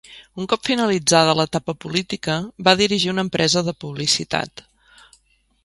[0.43, 4.65] Un cop finalitzada l'etapa política, va dirigir una empresa de publicitat.